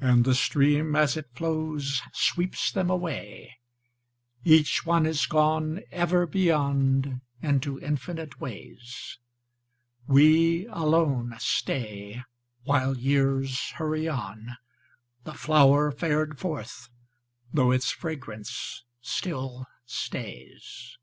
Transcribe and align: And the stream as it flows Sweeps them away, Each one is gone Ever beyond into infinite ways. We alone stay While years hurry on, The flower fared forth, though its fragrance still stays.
And 0.00 0.24
the 0.24 0.34
stream 0.34 0.96
as 0.96 1.16
it 1.16 1.26
flows 1.36 2.02
Sweeps 2.12 2.72
them 2.72 2.90
away, 2.90 3.58
Each 4.42 4.84
one 4.84 5.06
is 5.06 5.24
gone 5.24 5.84
Ever 5.92 6.26
beyond 6.26 7.20
into 7.40 7.78
infinite 7.78 8.40
ways. 8.40 9.20
We 10.08 10.66
alone 10.66 11.36
stay 11.38 12.24
While 12.64 12.96
years 12.98 13.70
hurry 13.76 14.08
on, 14.08 14.56
The 15.22 15.34
flower 15.34 15.92
fared 15.92 16.40
forth, 16.40 16.88
though 17.52 17.70
its 17.70 17.92
fragrance 17.92 18.82
still 19.00 19.66
stays. 19.86 20.98